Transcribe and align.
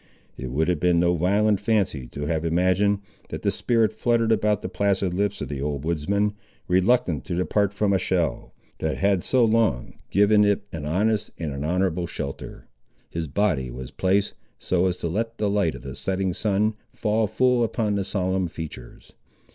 It 0.35 0.49
would 0.49 0.67
have 0.67 0.79
been 0.79 0.99
no 0.99 1.15
violent 1.15 1.59
fancy 1.59 2.07
to 2.07 2.25
have 2.25 2.43
imagined, 2.43 3.01
that 3.29 3.43
the 3.43 3.51
spirit 3.51 3.93
fluttered 3.93 4.31
about 4.31 4.63
the 4.63 4.67
placid 4.67 5.13
lips 5.13 5.41
of 5.41 5.47
the 5.47 5.61
old 5.61 5.85
woodsman, 5.85 6.33
reluctant 6.67 7.23
to 7.25 7.35
depart 7.35 7.71
from 7.71 7.93
a 7.93 7.99
shell, 7.99 8.51
that 8.79 8.97
had 8.97 9.23
so 9.23 9.45
long 9.45 9.93
given 10.09 10.43
it 10.43 10.63
an 10.73 10.85
honest 10.87 11.29
and 11.37 11.53
an 11.53 11.63
honourable 11.63 12.07
shelter. 12.07 12.65
His 13.11 13.27
body 13.27 13.69
was 13.69 13.91
placed 13.91 14.33
so 14.57 14.87
as 14.87 14.97
to 14.97 15.07
let 15.07 15.37
the 15.37 15.51
light 15.51 15.75
of 15.75 15.83
the 15.83 15.93
setting 15.93 16.33
sun 16.33 16.73
fall 16.95 17.27
full 17.27 17.63
upon 17.63 17.93
the 17.93 18.03
solemn 18.03 18.47
features. 18.47 19.13